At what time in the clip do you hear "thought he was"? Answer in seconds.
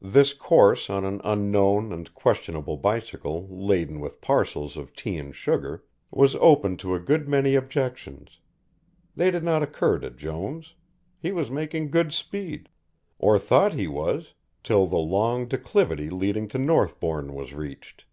13.38-14.32